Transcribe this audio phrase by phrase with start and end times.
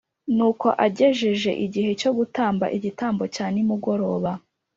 [0.35, 4.31] Nuko agejeje igihe cyo gutamba igitambo cya nimugoroba